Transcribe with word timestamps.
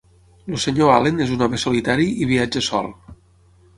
El 0.51 0.55
Sr. 0.59 0.87
Allen 0.93 1.21
és 1.27 1.33
un 1.35 1.45
home 1.47 1.59
solitari 1.65 2.09
i 2.25 2.31
viatja 2.33 2.65
sol. 2.71 2.91